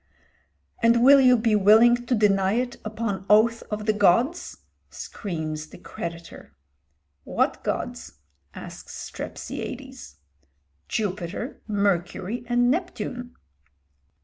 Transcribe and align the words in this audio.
"And 0.81 1.03
will 1.03 1.21
you 1.21 1.37
be 1.37 1.55
willing 1.55 2.07
to 2.07 2.15
deny 2.15 2.53
it 2.53 2.77
upon 2.83 3.23
oath 3.29 3.61
of 3.69 3.85
the 3.85 3.93
gods?" 3.93 4.57
screams 4.89 5.67
the 5.67 5.77
creditor. 5.77 6.55
"What 7.23 7.63
gods?" 7.63 8.13
asks 8.55 8.95
Strepsiades. 8.95 10.15
"Jupiter, 10.87 11.61
Mercury, 11.67 12.43
and 12.47 12.71
Neptune." 12.71 13.35